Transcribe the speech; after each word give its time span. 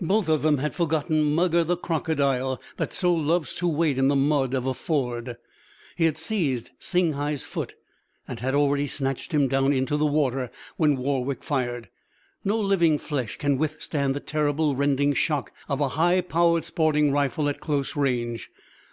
Both 0.00 0.28
of 0.28 0.42
them 0.42 0.58
had 0.58 0.74
forgotten 0.74 1.22
Mugger, 1.22 1.62
the 1.62 1.76
crocodile, 1.76 2.60
that 2.76 2.92
so 2.92 3.14
loves 3.14 3.54
to 3.54 3.68
wait 3.68 3.98
in 3.98 4.08
the 4.08 4.16
mud 4.16 4.52
of 4.52 4.66
a 4.66 4.74
ford. 4.74 5.36
He 5.94 6.06
had 6.06 6.18
seized 6.18 6.72
Singhai's 6.80 7.44
foot, 7.44 7.76
and 8.26 8.40
had 8.40 8.56
already 8.56 8.88
snatched 8.88 9.30
him 9.30 9.46
down 9.46 9.72
into 9.72 9.96
the 9.96 10.06
water 10.06 10.50
when 10.76 10.96
Warwick 10.96 11.44
fired. 11.44 11.88
No 12.42 12.58
living 12.58 12.98
flesh 12.98 13.36
can 13.36 13.56
withstand 13.56 14.16
the 14.16 14.18
terrible, 14.18 14.74
rending 14.74 15.12
shock 15.12 15.52
of 15.68 15.80
a 15.80 15.90
high 15.90 16.20
powered 16.20 16.64
sporting 16.64 17.12
rifle 17.12 17.48
at 17.48 17.60
close 17.60 17.94
range. 17.94 18.50